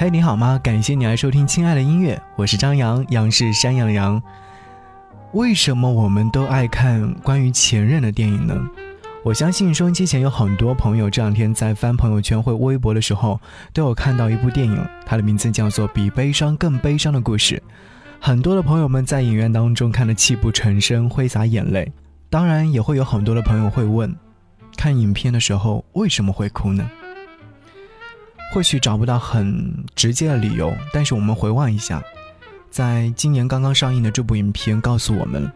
[0.00, 0.60] 嘿，你好吗？
[0.62, 4.22] 感谢你来收听《亲爱的音乐》，我是张扬，杨是山羊的羊。
[5.32, 8.54] 为什么我们都爱看关于前任的电影呢？
[9.24, 13.40] 我相信收音机前有很多朋友这两天在翻朋友圈或微博的时候，
[13.72, 17.56] 都有看到一部电影，它的名字叫做《比悲伤更悲伤的故事》。
[18.20, 21.90] 很多的朋友们在影院当中看得泣不成声，挥洒眼泪。
[22.30, 24.14] 当然，也会有很多的朋友会问，
[24.76, 26.88] 看影片的时候为什么会哭呢？
[28.52, 32.02] 或许找不到很直接的理由，但是我们回望一下，
[32.70, 35.50] 在今年刚刚上映的这部影片告诉我们，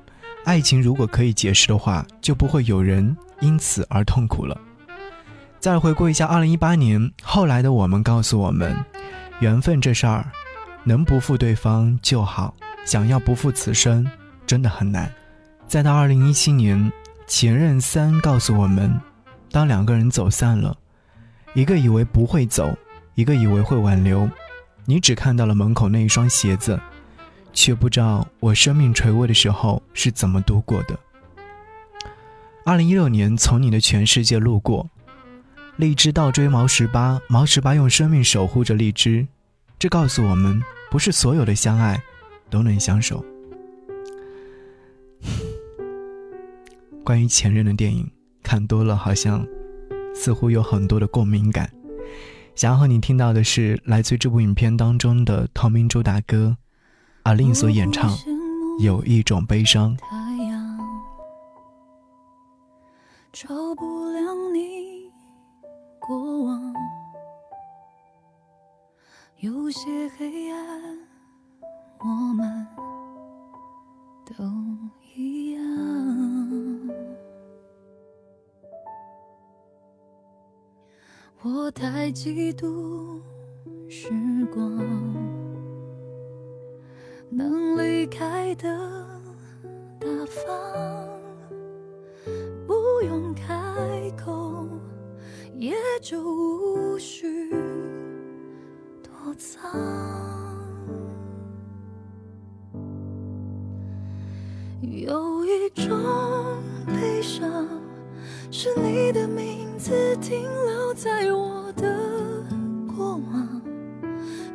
[0.45, 4.57] 爱情如果可以解释的话，就不会有人因此而痛苦了。
[5.59, 8.77] 再回顾一下2018年，后来的我们告诉我们，
[9.41, 10.27] 缘分这事儿，
[10.85, 12.55] 能不负对方就好，
[12.85, 14.07] 想要不负此生，
[14.47, 15.11] 真的很难。
[15.67, 16.93] 再到2017年，
[17.27, 19.01] 前任三告诉我们，
[19.51, 20.77] 当两个人走散了。
[21.55, 22.75] 一个以为不会走，
[23.14, 24.28] 一个以为会挽留，
[24.86, 26.81] 你只看到了门口那一双鞋子，
[27.53, 30.98] 却不知道我生命垂危的时候是怎么度过的。
[32.64, 34.89] 二零一六年，从你的全世界路过，
[35.77, 39.27] 荔枝倒追毛十八，毛十八用生命守护着荔枝，
[39.78, 42.03] 这告诉我们，不是所有的相爱
[42.48, 43.22] 都能相守。
[47.05, 48.11] 关于前任的电影
[48.42, 49.47] 看多了，好像。
[50.15, 51.73] 似乎有很多的共鸣感，
[52.55, 56.57] 想要和你听到的是来自这部影片当中的同名主打歌
[57.25, 58.11] 阿令所演唱
[58.83, 59.97] 《有一种悲伤》。
[63.33, 65.11] 照不亮你
[65.99, 66.75] 过往，
[69.39, 70.99] 有些黑暗，
[72.01, 72.67] 我们
[74.27, 74.45] 都
[75.17, 75.62] 一样。
[81.45, 83.21] 我太嫉妒
[83.89, 84.09] 时
[84.55, 84.78] 光，
[87.28, 88.69] 能离开的
[89.99, 91.09] 大方，
[92.65, 92.75] 不
[93.05, 93.53] 用开
[94.16, 94.69] 口，
[95.56, 97.50] 也就无需
[99.03, 99.69] 躲藏。
[104.81, 105.91] 有一种
[106.87, 107.69] 悲伤，
[108.49, 111.93] 是你的名字停留在我的
[112.97, 113.60] 过往，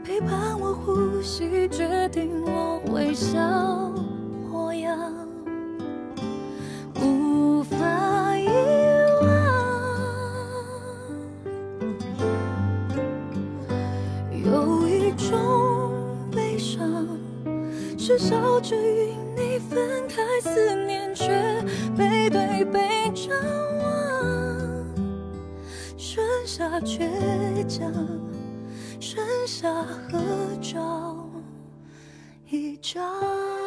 [0.02, 1.68] 陪伴我呼吸。
[1.68, 3.38] 决定我微笑
[4.50, 4.98] 模样，
[7.02, 7.76] 无法
[8.40, 8.48] 遗
[9.22, 9.28] 忘。
[14.32, 15.92] 有一种
[16.32, 17.06] 悲伤，
[17.98, 21.28] 是笑着与你分开，思念却
[21.98, 23.77] 背对背张望，
[26.58, 27.94] 下倔强，
[29.00, 30.20] 剩下合
[30.60, 31.16] 照。
[32.50, 33.67] 一张。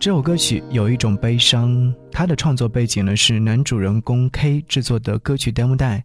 [0.00, 6.04] 这首歌曲有一种悲伤，它的创作背景呢是男主人公 K 制作的歌曲 demo 带，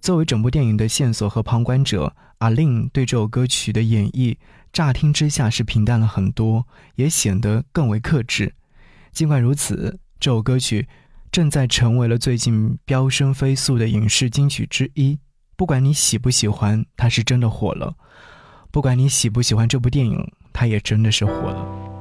[0.00, 4.34] 作为整部电影的线索和旁观者，阿令对这首歌曲的演绎，
[4.72, 8.54] 乍听之下是平淡了很多，也显得更为克制。
[9.12, 10.88] 尽管如此，这首歌曲
[11.30, 15.18] 正在成为了最近飙升飞速的影视金曲之一。
[15.54, 17.94] 不管你喜不喜欢，它是真的火了；
[18.70, 21.93] 不管你喜不喜欢这部电影，它也真的是火了。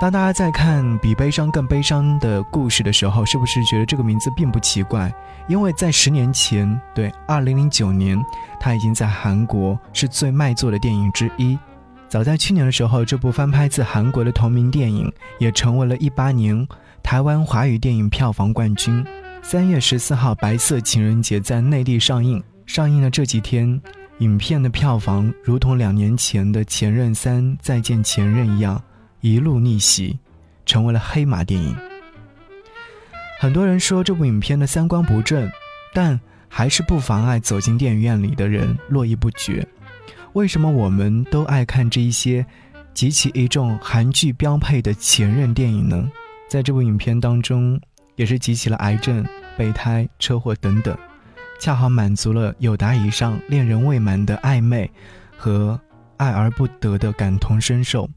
[0.00, 5.12] 当大家在看《比悲伤更悲伤的故事》的时候，是不是觉得这个名字并不奇怪？
[5.46, 8.18] 因为在十年前，对，二零零九年，
[8.58, 11.58] 它已经在韩国是最卖座的电影之一。
[12.08, 16.66] 早在去年的时候，这部翻拍自韩国的同名电影也成为了一八年
[17.02, 19.04] 台湾华语电影票房冠军。
[19.42, 23.78] 三月十四号，白色情人节在内地上映，上映的这几天，
[24.20, 28.82] 影片的票房如同两年前的《前任三：再见前任》一样。
[29.20, 30.18] 一路逆袭，
[30.64, 31.76] 成为了黑马电影。
[33.38, 35.50] 很多人说这部影片的三观不正，
[35.94, 36.18] 但
[36.48, 39.66] 还是不妨碍走进电影院里的人络绎不绝。
[40.32, 42.44] 为什么我们都爱看这一些
[42.94, 46.08] 集齐一众韩剧标配的前任电影呢？
[46.48, 47.80] 在这部影片当中，
[48.16, 49.24] 也是集齐了癌症、
[49.56, 50.96] 备胎、车祸等等，
[51.58, 54.90] 恰好满足了有达以上恋人未满的暧昧
[55.36, 55.80] 和
[56.16, 58.08] 爱而不得的感同身受。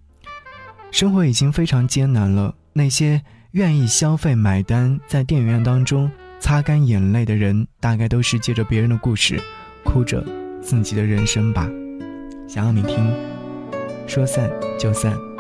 [0.93, 3.19] 生活已经非常艰难了，那些
[3.53, 6.09] 愿意消费买单，在电影院当中
[6.39, 9.41] 擦干眼泪的人，大概都是借着别人的故事，
[9.83, 10.23] 哭着
[10.61, 11.67] 自己的人生吧。
[12.47, 13.11] 想要你听，
[14.05, 14.47] 说散
[14.77, 15.32] 就散。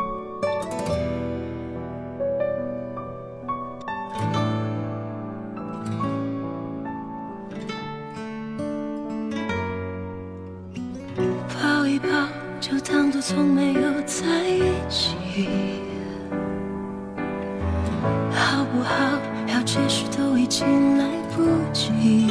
[19.73, 21.05] 解释都已经来
[21.35, 21.41] 不
[21.73, 22.27] 及。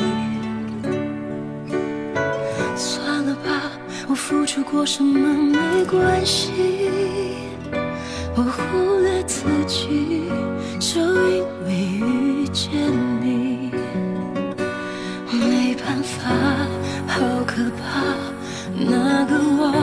[2.77, 3.73] 算了吧，
[4.09, 6.53] 我付出过什么没关系。
[8.37, 10.31] 我忽略自己，
[10.79, 11.75] 就因为
[12.07, 12.71] 遇见
[13.21, 13.73] 你。
[15.33, 16.31] 没办法，
[17.09, 18.15] 好可怕，
[18.73, 19.75] 那个我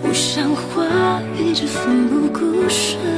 [0.00, 3.17] 不像话，一直奋不顾身。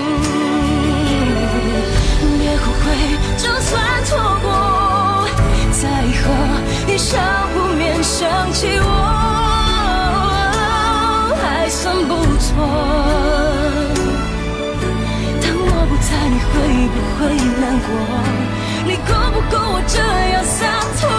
[8.21, 8.85] 想起我，
[11.41, 12.53] 还算不错。
[15.41, 16.53] 当我不在，你会
[16.93, 17.19] 不会
[17.59, 17.89] 难过？
[18.85, 19.97] 你够不够我这
[20.33, 20.59] 样洒
[20.99, 21.09] 脱？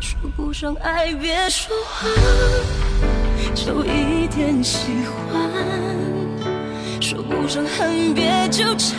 [0.00, 2.10] 说不上爱，别说谎，
[3.54, 5.22] 就一点喜欢。
[7.00, 8.98] 说不上恨，别纠缠，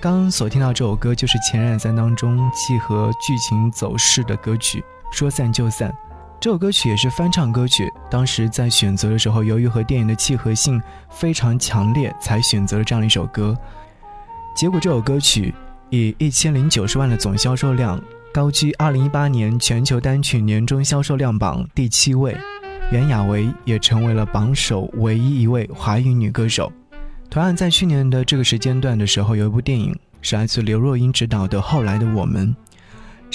[0.00, 5.92] 刚所听到这首歌就是《前任三》当中契合剧情走势的歌曲，说散就散。
[6.38, 13.56] 这首歌曲也是翻唱歌曲，当时在选择的时候，由于和电影的契合性非常强烈，才选择了这样一首歌。
[14.54, 15.52] 结果这首歌曲
[15.90, 18.00] 以一千零九十万的总销售量，
[18.32, 22.36] 高居二零一八年全球单曲年终销售量榜第七位，
[22.92, 26.72] 袁娅维也成为了榜首唯一一位华语女歌手。
[27.30, 32.56] 同样在去年的这个时间段的时候，有一部电影是来自刘若英执导的《后来的我们》，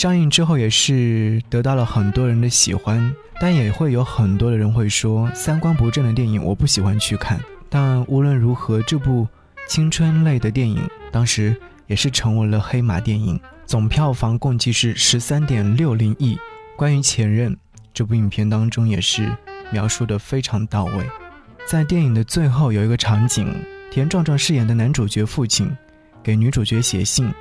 [0.02, 7.40] 上映之后也是得到了很多人的喜欢，但也会有很多的人会说三观不正的电影我不喜欢去看。
[7.70, 9.28] 但无论如何，这部
[9.68, 10.82] 青春类的电影
[11.12, 16.36] 当时也是成为了黑马电影，总票房共计是十三点六零亿。
[16.76, 17.56] 关于前任
[17.94, 19.32] 这部影片当中也是
[19.72, 21.06] 描述的非常到位，
[21.68, 23.48] 在电影的最后有一个场景。
[23.94, 25.72] 田壮壮饰演的男主角父亲，
[26.24, 27.32] 给女主角写信，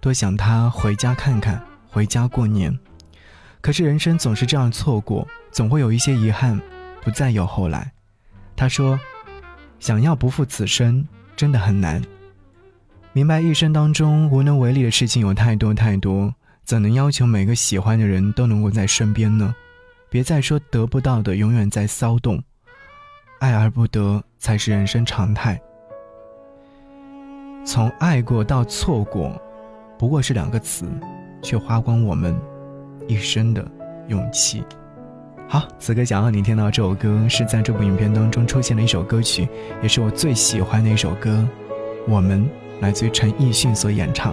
[0.00, 1.60] 多想她回家看看，
[1.90, 2.72] 回家过年。
[3.60, 6.60] 可是人生总是这样错过，总会有一些遗憾，
[7.02, 7.90] 不再有后来。
[8.54, 8.96] 他说
[9.80, 12.00] ：“想要不负此生，真的很难。
[13.12, 16.32] 明白一生当中无能为力的事情有太多太多，
[16.62, 19.52] 怎能要求每个喜欢的人都能够在身边呢？
[20.08, 22.40] 别再说得不到的永远在骚动，
[23.40, 25.60] 爱而不得才是人生常态。”
[27.66, 29.32] 从爱过到错过，
[29.98, 30.86] 不过是两个词，
[31.42, 32.32] 却花光我们
[33.08, 33.68] 一生的
[34.06, 34.62] 勇气。
[35.48, 39.48] 好，此刻想要你听到这首歌，是在这部影片当中出现的一首歌曲，
[39.82, 41.44] 也是我最喜欢的一首歌。
[42.06, 42.48] 我们
[42.80, 44.32] 来自于陈奕迅所演唱。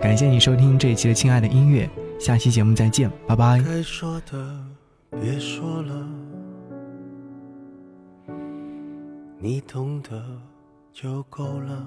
[0.00, 1.88] 感谢你收听这一期的《亲爱的音乐》，
[2.20, 3.62] 下期节目再见，拜拜。
[3.64, 4.60] 该说的
[5.20, 6.08] 别说了，
[9.38, 10.20] 你懂得
[10.92, 11.86] 就够了。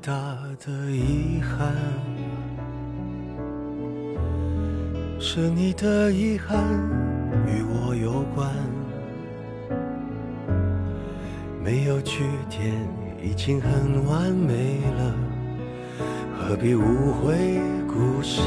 [0.00, 0.12] 大
[0.64, 1.74] 的遗憾，
[5.18, 6.56] 是你的遗憾
[7.46, 8.48] 与我有关，
[11.62, 12.72] 没有句点
[13.22, 15.14] 已经很完美了，
[16.38, 18.40] 何必误会故事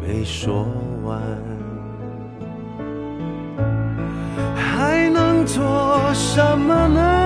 [0.00, 0.66] 没说
[1.04, 1.20] 完？
[4.54, 6.14] 还能做？
[6.14, 7.25] 什么呢？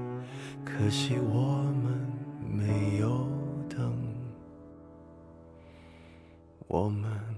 [0.63, 1.99] 可惜我们
[2.41, 3.27] 没有
[3.69, 3.93] 等，
[6.67, 7.30] 我们。